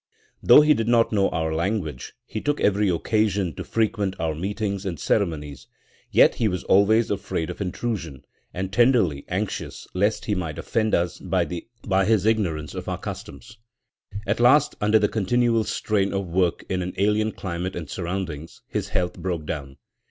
[0.41, 4.83] Though he did not know our language, he took every occasion to frequent our meetings
[4.83, 5.67] and ceremonies;
[6.09, 11.19] yet he was always afraid of intrusion, and tenderly anxious lest he might offend us
[11.19, 13.59] by his ignorance of our customs.
[14.25, 18.89] At last, under the continual strain of work in an alien climate and surroundings, his
[18.89, 19.77] health broke down.